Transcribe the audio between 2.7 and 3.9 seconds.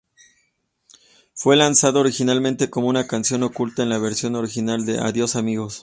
como una canción oculta en